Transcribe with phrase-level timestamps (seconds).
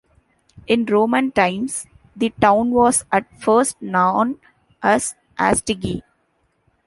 [0.65, 4.39] In Roman times the town was at first known
[4.81, 6.01] as Astigi.